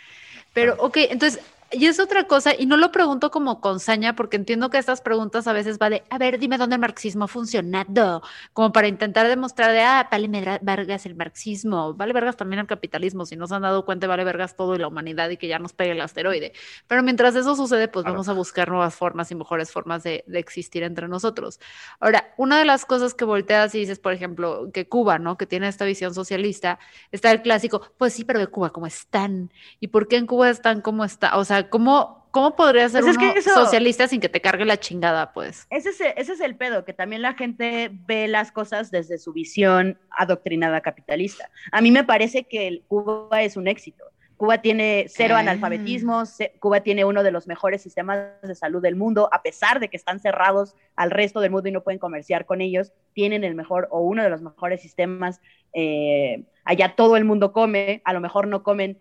[0.53, 1.41] Pero, ok, entonces,
[1.75, 5.01] y es otra cosa, y no lo pregunto como con saña, porque entiendo que estas
[5.01, 8.89] preguntas a veces va de, a ver, dime dónde el marxismo ha funcionado, como para
[8.89, 13.47] intentar demostrar de, ah, vale vergas el marxismo, vale vergas también el capitalismo, si no
[13.47, 15.93] se han dado cuenta, vale vergas todo y la humanidad y que ya nos pegue
[15.93, 16.53] el asteroide.
[16.87, 20.39] Pero mientras eso sucede, pues vamos a buscar nuevas formas y mejores formas de, de,
[20.39, 21.61] existir entre nosotros.
[22.01, 25.37] Ahora, una de las cosas que volteas y dices, por ejemplo, que Cuba, ¿no?
[25.37, 26.79] Que tiene esta visión socialista,
[27.13, 29.53] está el clásico, pues sí, pero de Cuba, ¿cómo están?
[29.81, 31.37] ¿Y por qué en Cuba están como está?
[31.37, 35.33] O sea, ¿cómo, cómo podría ser pues uno socialista sin que te cargue la chingada,
[35.33, 35.67] pues?
[35.71, 39.33] Ese es, ese es el pedo, que también la gente ve las cosas desde su
[39.33, 41.51] visión adoctrinada capitalista.
[41.73, 44.05] A mí me parece que Cuba es un éxito.
[44.37, 46.25] Cuba tiene cero analfabetismo,
[46.59, 49.97] Cuba tiene uno de los mejores sistemas de salud del mundo, a pesar de que
[49.97, 53.87] están cerrados al resto del mundo y no pueden comerciar con ellos, tienen el mejor
[53.91, 55.41] o uno de los mejores sistemas.
[55.73, 58.99] Eh, allá todo el mundo come, a lo mejor no comen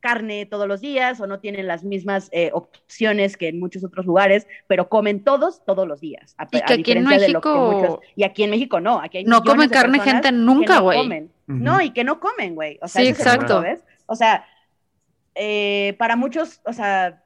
[0.00, 4.06] carne todos los días o no tienen las mismas eh, opciones que en muchos otros
[4.06, 6.34] lugares, pero comen todos todos los días.
[6.50, 8.00] y que aquí en México...
[8.16, 9.00] y aquí en México no.
[9.00, 11.28] Aquí hay no comen carne gente nunca, güey.
[11.46, 12.78] No, y que no comen, güey.
[12.82, 13.62] O sea, sí, exacto.
[14.06, 14.44] O sea,
[15.34, 17.22] eh, para muchos, o sea,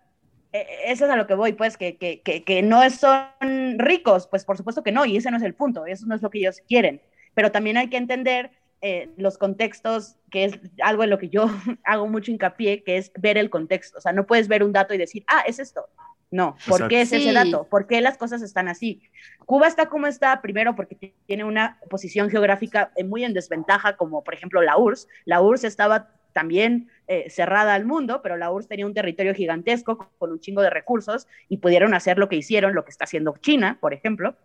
[0.52, 3.78] e, e, eso es a lo que voy, pues, que, que, que, que no son
[3.78, 6.22] ricos, pues por supuesto que no, y ese no es el punto, eso no es
[6.22, 7.00] lo que ellos quieren.
[7.34, 8.50] Pero también hay que entender
[8.86, 11.46] eh, los contextos, que es algo en lo que yo
[11.84, 13.96] hago mucho hincapié, que es ver el contexto.
[13.96, 15.88] O sea, no puedes ver un dato y decir, ah, es esto.
[16.30, 17.66] No, ¿por qué es ese dato?
[17.70, 19.00] ¿Por qué las cosas están así?
[19.46, 24.22] Cuba está como está, primero porque tiene una posición geográfica eh, muy en desventaja, como
[24.22, 25.08] por ejemplo la URSS.
[25.24, 30.10] La URSS estaba también eh, cerrada al mundo, pero la URSS tenía un territorio gigantesco
[30.18, 33.34] con un chingo de recursos y pudieron hacer lo que hicieron, lo que está haciendo
[33.40, 34.36] China, por ejemplo.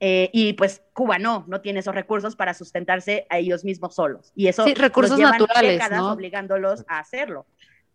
[0.00, 4.32] Eh, y pues Cuba no, no tiene esos recursos para sustentarse a ellos mismos solos.
[4.34, 6.12] Y eso sí, recursos naturales, ¿no?
[6.12, 7.46] obligándolos a hacerlo.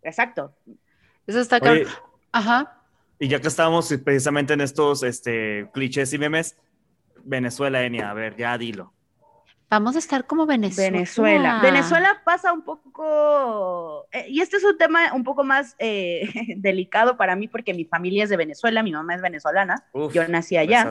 [0.02, 0.54] Exacto.
[1.26, 1.88] Eso está claro.
[2.32, 2.82] Ajá.
[3.18, 6.56] Y ya que estábamos precisamente en estos este, clichés y memes,
[7.24, 8.92] Venezuela, Enia, a ver, ya dilo.
[9.70, 10.90] Vamos a estar como Venezuela.
[10.90, 11.60] Venezuela.
[11.62, 17.16] Venezuela pasa un poco, eh, y este es un tema un poco más eh, delicado
[17.16, 20.90] para mí porque mi familia es de Venezuela, mi mamá es venezolana, yo nací allá.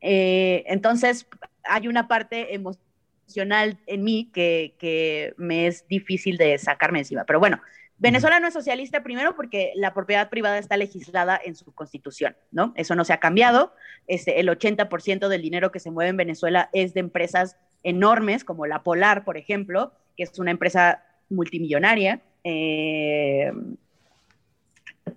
[0.00, 1.26] Eh, entonces,
[1.64, 7.24] hay una parte emocional en mí que, que, me es difícil de sacarme encima.
[7.24, 7.60] Pero bueno,
[7.98, 12.72] Venezuela no es socialista primero porque la propiedad privada está legislada en su constitución, ¿no?
[12.76, 13.72] Eso no se ha cambiado.
[14.06, 18.66] Este, el 80% del dinero que se mueve en Venezuela es de empresas enormes como
[18.66, 22.20] la Polar, por ejemplo, que es una empresa multimillonaria.
[22.44, 23.50] Eh,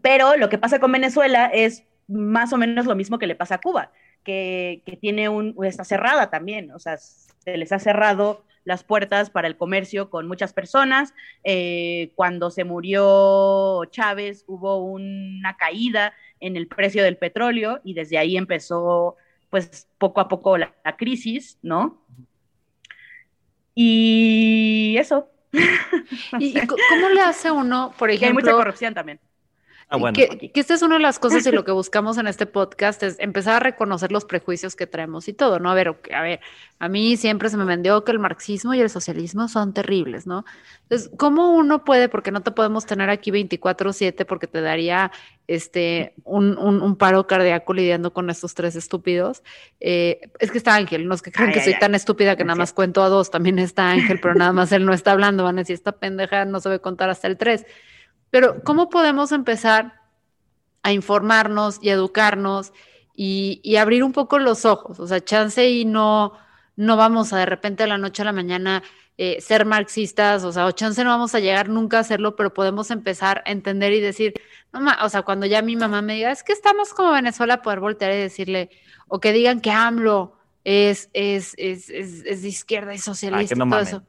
[0.02, 3.56] pero lo que pasa con Venezuela es más o menos lo mismo que le pasa
[3.56, 3.92] a Cuba
[4.30, 9.48] que, tiene un, está cerrada también, o sea, se les ha cerrado las puertas para
[9.48, 11.13] el comercio con muchas personas.
[11.44, 18.18] Eh, cuando se murió Chávez hubo una caída en el precio del petróleo y desde
[18.18, 19.15] ahí empezó
[19.50, 22.04] pues poco a poco la, crisis, ¿no?
[23.74, 25.30] Y eso.
[26.39, 28.28] ¿Y, cómo le hace uno, por ejemplo?
[28.28, 29.20] hay mucha corrupción también.
[29.91, 33.02] Ah, que, esta es una de las cosas y lo que buscamos en este podcast
[33.02, 35.71] es empezar a reconocer los prejuicios que traemos y todo, ¿no?
[35.71, 36.41] A ver, a ver,
[36.78, 40.45] a mí siempre se me vendió que el marxismo y el socialismo son terribles, ¿no?
[40.84, 45.12] Entonces, ¿cómo uno puede, porque no te podemos tener aquí 24/7 porque te daría
[45.47, 49.41] este, un, paro cardíaco lidiando con estos tres estúpidos?
[49.80, 52.58] Eh, es que está Ángel, no es que crean que soy tan estúpida que nada
[52.58, 55.58] más cuento a dos, también está Ángel, pero nada más él no está hablando, van
[55.58, 57.65] a decir, esta pendeja no sabe contar hasta el tres.
[58.30, 60.02] Pero ¿cómo podemos empezar
[60.84, 62.74] a informarnos y educarnos
[63.15, 65.00] y, abrir un poco los ojos?
[65.00, 66.34] O sea, chance y no,
[66.76, 68.84] no vamos a de repente a la noche a la mañana
[69.18, 72.54] eh, ser marxistas, o sea, o chance no vamos a llegar nunca a hacerlo, pero
[72.54, 74.34] podemos empezar a entender y decir,
[74.72, 77.82] mamá, o sea, cuando ya mi mamá me diga, es que estamos como Venezuela, poder
[77.82, 78.70] voltear y decirle,
[79.10, 83.80] o que digan que AMLO es, es, es, es, de izquierda y socialista y todo
[83.80, 84.04] eso.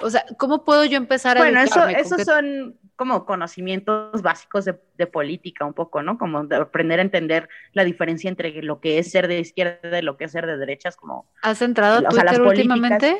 [0.00, 5.06] O sea, ¿cómo puedo yo empezar a Bueno, eso, esos son como conocimientos básicos de,
[5.06, 6.18] política un poco, ¿no?
[6.18, 10.02] Como de aprender a entender la diferencia entre lo que es ser de izquierda y
[10.02, 11.24] lo que es ser de derechas, como...
[11.40, 13.18] ¿Has entrado a Twitter últimamente?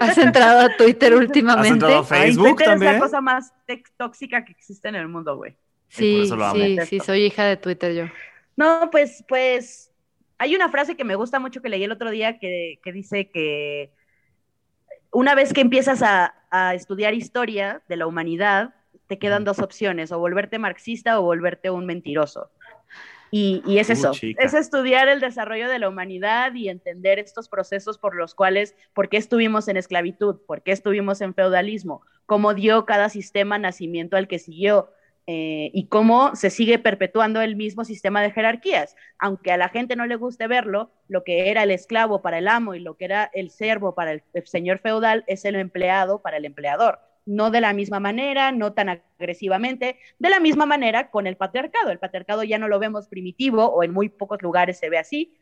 [0.00, 1.68] ¿Has entrado a Twitter últimamente?
[1.68, 2.92] ¿Has entrado a Facebook Twitter también?
[2.92, 3.52] es la cosa más
[3.98, 5.54] tóxica que existe en el mundo, güey.
[5.88, 8.04] Sí, sí, sí, soy hija de Twitter yo.
[8.56, 9.92] No, pues, pues,
[10.38, 13.28] hay una frase que me gusta mucho que leí el otro día que, que dice
[13.28, 13.92] que
[15.12, 18.74] una vez que empiezas a, a, estudiar historia de la humanidad,
[19.08, 22.50] te quedan dos opciones, o volverte marxista o volverte un mentiroso.
[23.30, 28.14] Y, es eso, es estudiar el desarrollo de la humanidad y entender estos procesos por
[28.14, 33.10] los cuales, por qué estuvimos en esclavitud, por qué estuvimos en feudalismo, cómo dio cada
[33.10, 34.90] sistema nacimiento al que siguió
[35.26, 38.96] eh, y cómo se sigue perpetuando el mismo sistema de jerarquías.
[39.18, 42.48] Aunque a la gente no le guste verlo, lo que era el esclavo para el
[42.48, 46.38] amo y lo que era el servo para el señor feudal es el empleado para
[46.38, 51.26] el empleador no de la misma manera, no tan agresivamente, de la misma manera con
[51.26, 51.90] el patriarcado.
[51.90, 55.36] El patriarcado ya no lo vemos primitivo o en muy pocos lugares se ve así,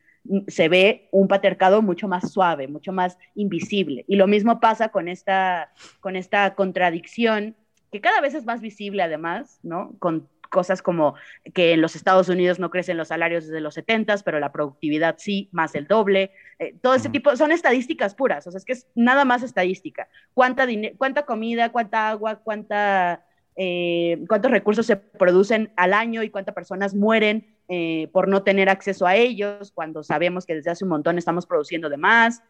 [0.47, 4.03] se ve un patriarcado mucho más suave, mucho más invisible.
[4.07, 5.71] Y lo mismo pasa con esta,
[6.01, 7.55] con esta contradicción
[7.91, 9.95] que cada vez es más visible además, ¿no?
[9.99, 11.15] Con cosas como
[11.53, 15.15] que en los Estados Unidos no crecen los salarios desde los 70, pero la productividad
[15.17, 16.31] sí, más el doble.
[16.59, 20.07] Eh, todo ese tipo, son estadísticas puras, o sea, es que es nada más estadística.
[20.33, 26.55] ¿Cuánta, cuánta comida, cuánta agua, cuánta, eh, cuántos recursos se producen al año y cuántas
[26.55, 30.89] personas mueren eh, por no tener acceso a ellos cuando sabemos que desde hace un
[30.89, 32.41] montón estamos produciendo de más?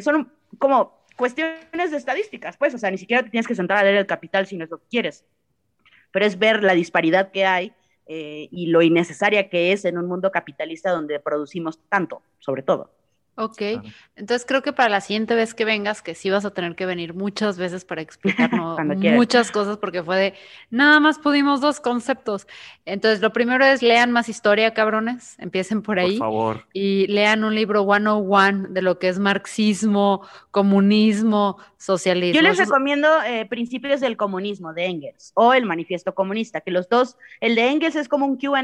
[0.00, 3.84] son como cuestiones de estadísticas, pues, o sea, ni siquiera te tienes que sentar a
[3.84, 5.24] leer el capital si no es lo que quieres
[6.16, 7.74] pero es ver la disparidad que hay
[8.06, 12.90] eh, y lo innecesaria que es en un mundo capitalista donde producimos tanto, sobre todo.
[13.38, 13.60] Ok,
[14.16, 16.86] entonces creo que para la siguiente vez que vengas, que sí vas a tener que
[16.86, 18.78] venir muchas veces para explicarnos
[19.14, 20.34] muchas cosas, porque fue de,
[20.70, 22.46] nada más pudimos dos conceptos.
[22.86, 26.18] Entonces, lo primero es lean más historia, cabrones, empiecen por ahí.
[26.18, 26.66] Por favor.
[26.72, 32.40] Y lean un libro 101 de lo que es marxismo, comunismo, socialismo.
[32.40, 36.88] Yo les recomiendo eh, Principios del Comunismo de Engels o el Manifiesto Comunista, que los
[36.88, 38.62] dos, el de Engels es como un QA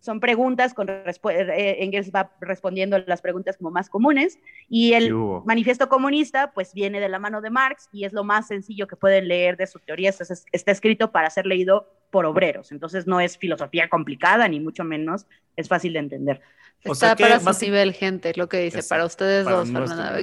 [0.00, 4.38] son preguntas con eh, Engels va respondiendo las preguntas como más comunes
[4.68, 5.14] y el
[5.44, 8.96] manifiesto comunista pues viene de la mano de Marx y es lo más sencillo que
[8.96, 13.20] pueden leer de su teoría, está, está escrito para ser leído por obreros, entonces no
[13.20, 16.40] es filosofía complicada ni mucho menos, es fácil de entender.
[16.82, 19.68] Está para su nivel, gente, lo que dice, para ustedes dos,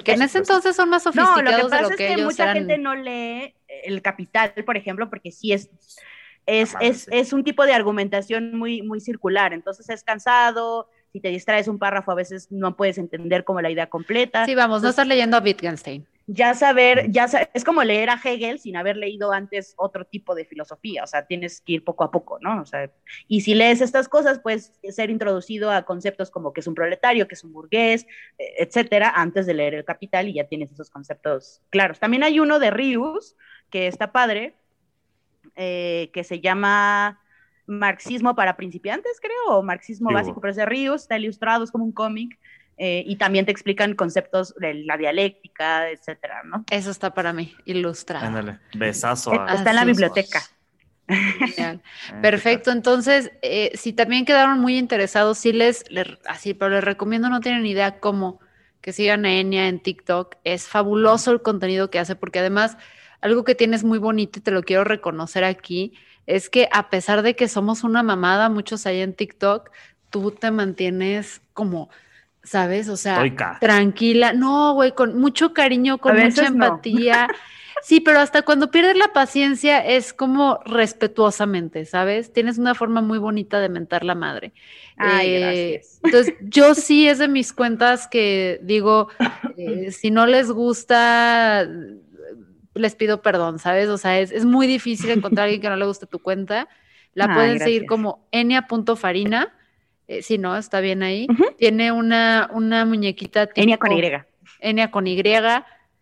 [0.04, 2.78] que en ese entonces son más sofisticados no, lo que pasa es que, mucha gente
[2.78, 5.70] no lee el capital, por ejemplo, porque sí es
[6.46, 11.30] es, es, es, un tipo de argumentación muy, muy circular, entonces es cansado, si te
[11.30, 14.46] distraes un párrafo a veces no puedes entender como la idea completa.
[14.46, 16.06] Sí, vamos, no estás leyendo a Wittgenstein.
[16.28, 20.44] Ya saber, ya es como leer a Hegel sin haber leído antes otro tipo de
[20.44, 22.62] filosofía, o sea, tienes que ir poco a poco, ¿no?
[22.62, 22.92] O sea,
[23.30, 27.30] y si lees estas cosas, puedes ser introducido a conceptos como que es un proletario,
[27.30, 28.06] que es un burgués,
[28.38, 31.98] e, etcétera, antes de leer el Capital y ya tienes esos conceptos claros.
[31.98, 33.38] También hay uno de Rius,
[33.70, 34.56] que está padre,
[35.56, 37.20] eh, que se llama
[37.68, 41.86] Marxismo para principiantes, creo, o Marxismo básico, pero es de Ríos, está ilustrado, es como
[41.86, 42.38] un cómic.
[42.78, 46.66] Eh, y también te explican conceptos de la dialéctica, etcétera, ¿no?
[46.70, 48.26] Eso está para mí, ilustrado.
[48.26, 49.34] Ándale, besazo.
[49.34, 50.42] Está en la biblioteca.
[52.22, 55.86] Perfecto, entonces, eh, si también quedaron muy interesados, sí les,
[56.26, 58.42] así, pero les recomiendo, no tienen idea cómo,
[58.82, 60.36] que sigan a Enya en TikTok.
[60.44, 62.78] Es fabuloso el contenido que hace, porque además
[63.22, 65.94] algo que tienes muy bonito y te lo quiero reconocer aquí,
[66.26, 69.70] es que a pesar de que somos una mamada, muchos ahí en TikTok,
[70.10, 71.90] tú te mantienes como,
[72.44, 72.90] ¿sabes?
[72.90, 73.24] O sea,
[73.60, 74.34] tranquila.
[74.34, 77.28] No, güey, con mucho cariño, con mucha empatía.
[77.86, 82.34] Sí, pero hasta cuando pierdes la paciencia es como respetuosamente, ¿sabes?
[82.34, 84.54] Tienes una forma muy bonita de mentar la madre.
[84.98, 86.00] Ay, eh, gracias.
[86.04, 89.10] Entonces, yo sí es de mis cuentas que digo,
[89.56, 91.68] eh, si no les gusta,
[92.76, 93.90] les pido perdón, ¿sabes?
[93.90, 96.68] O sea, es, muy difícil encontrar a alguien que no le guste tu cuenta.
[97.14, 99.54] La pueden seguir como enia.farina.
[100.08, 101.28] Eh, si no, está bien ahí.
[101.58, 103.48] Tiene una, una muñequita.
[103.48, 104.02] Tipo, Enia con Y.
[104.60, 105.24] Enia con Y.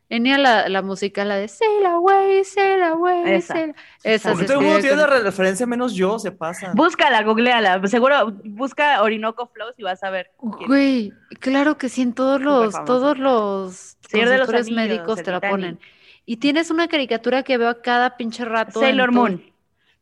[0.09, 3.33] Enia la, la música, la de Sail Away, Sail Away.
[3.33, 3.73] Esa.
[4.03, 6.71] Esa todo el mundo tiene referencia, menos yo, se pasa.
[6.75, 7.81] Búscala, googleala.
[7.87, 10.31] Seguro, busca Orinoco Flows y vas a ver.
[10.37, 15.79] Güey, claro que sí, en todos los, todos los, los médicos te la ponen.
[16.25, 18.79] Y tienes una caricatura que veo a cada pinche rato.
[18.79, 19.43] Sailor Moon.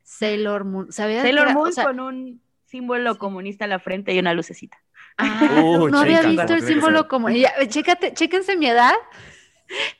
[0.03, 0.91] Sailor Moon.
[0.91, 4.77] Sailor Moon con un símbolo comunista en la frente y una lucecita.
[5.17, 7.51] Ah, uh, no había visto el símbolo comunista.
[7.67, 8.93] Chécate, chéquense mi edad.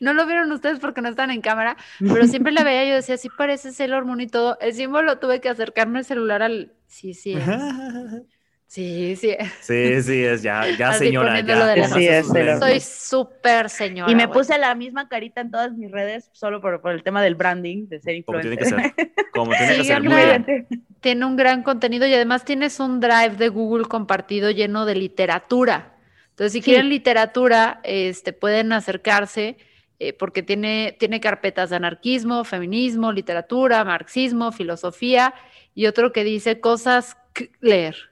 [0.02, 3.16] No lo vieron ustedes porque no están en cámara, pero siempre la veía yo decía,
[3.16, 4.60] sí parece Sailor Moon y todo.
[4.60, 6.74] El símbolo tuve que acercarme el celular al...
[6.88, 7.38] Sí, sí.
[8.72, 9.36] Sí, sí.
[9.60, 11.42] Sí, sí, es ya, ya señora.
[11.42, 11.90] Ya.
[11.90, 12.26] Sí, es,
[12.58, 14.10] Soy súper señora.
[14.10, 17.36] Y me puse la misma carita en todas mis redes solo por, el tema del
[17.36, 18.58] branding, de ser influencer.
[18.58, 19.18] Como tiene que ser.
[19.34, 20.68] Como tiene que ser.
[21.02, 25.98] Tiene un gran contenido y además tienes un drive de Google compartido lleno de literatura.
[26.30, 29.58] Entonces, si quieren literatura, este, pueden acercarse.
[30.00, 35.34] Eh, porque tiene, tiene carpetas de anarquismo, feminismo, literatura, marxismo, filosofía
[35.76, 38.11] y otro que dice cosas que leer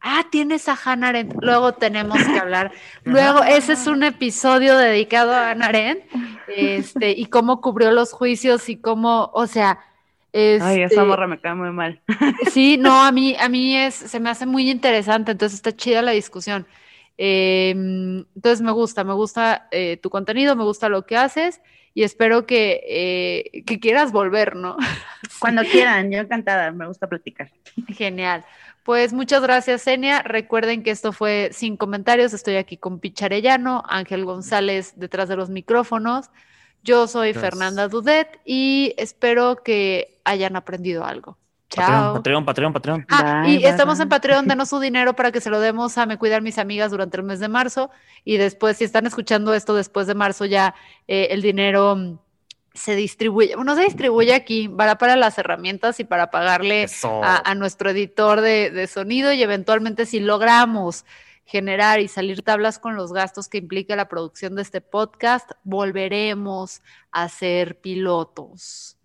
[0.00, 1.34] Ah, tienes a Hannah Arendt.
[1.40, 2.72] Luego tenemos que hablar.
[3.04, 6.04] Luego, ese es un episodio dedicado a Hannah Arendt
[6.48, 9.80] este, y cómo cubrió los juicios y cómo, o sea.
[10.32, 12.00] Ay, esa morra me cae muy mal.
[12.52, 16.02] Sí, no, a mí, a mí es, se me hace muy interesante, entonces está chida
[16.02, 16.66] la discusión.
[17.16, 21.60] Em, entonces me gusta, me gusta eh, tu contenido, me gusta lo que haces
[21.92, 24.76] y espero que, eh, que quieras volver, ¿no?
[25.40, 27.50] Cuando quieran, yo encantada, me gusta platicar.
[27.88, 28.44] Genial.
[28.88, 30.22] Pues muchas gracias, Enia.
[30.22, 32.32] Recuerden que esto fue sin comentarios.
[32.32, 36.30] Estoy aquí con Picharellano, Ángel González detrás de los micrófonos.
[36.82, 41.36] Yo soy Fernanda Dudet y espero que hayan aprendido algo.
[41.68, 42.14] Chao.
[42.14, 43.06] Patreon, Patreon, Patreon.
[43.10, 46.16] Ah, y estamos en Patreon, denos su dinero para que se lo demos a Me
[46.16, 47.90] Cuidar Mis Amigas durante el mes de marzo.
[48.24, 50.74] Y después, si están escuchando esto después de marzo, ya
[51.08, 52.22] eh, el dinero
[52.78, 57.90] se distribuye, no se distribuye aquí, para para las herramientas y para pagarle a, nuestro
[57.90, 61.04] editor de, sonido y eventualmente si logramos
[61.44, 66.82] generar y salir tablas con los gastos que implica la producción de este podcast, volveremos
[67.10, 68.97] a ser pilotos.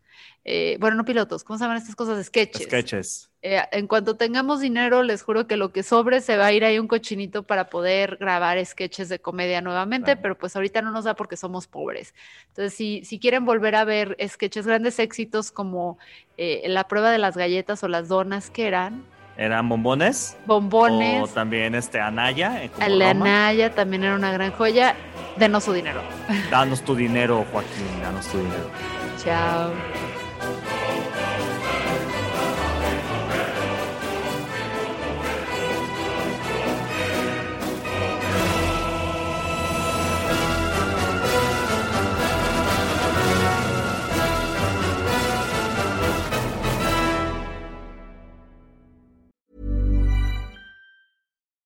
[0.46, 2.26] Eh, bueno, no pilotos, ¿cómo se llaman estas cosas?
[2.26, 2.64] Sketches.
[2.64, 3.30] Sketches.
[3.42, 6.64] Eh, en cuanto tengamos dinero, les juro que lo que sobre se va a ir
[6.66, 10.22] ahí un cochinito para poder grabar sketches de comedia nuevamente, Claro.
[10.22, 12.14] pero pues ahorita no nos da porque somos pobres.
[12.50, 15.98] Entonces, si, si quieren volver a ver sketches, grandes éxitos como
[16.38, 19.04] eh, la prueba de las galletas o las donas que eran,
[19.36, 20.38] ¿Eran bombones?
[20.46, 22.70] bombones, O también este Anaya.
[22.80, 23.10] Roma.
[23.10, 24.96] Anaya también era una gran joya,
[25.38, 26.02] denos su dinero.
[26.52, 28.70] Danos tu dinero, Joaquín, danos tu dinero.
[29.24, 30.23] Chao.